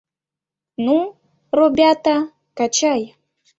—Ну, 0.85 0.97
робята, 1.59 2.17
качай! 2.57 3.01